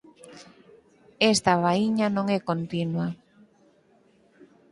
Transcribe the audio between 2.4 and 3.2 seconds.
continua.